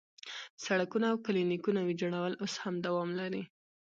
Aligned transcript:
سړکونه 0.65 1.05
او 1.11 1.17
کلینیکونه 1.25 1.79
ویجاړول 1.83 2.33
اوس 2.41 2.53
هم 2.63 2.75
دوام 2.85 3.09
لري. 3.19 3.43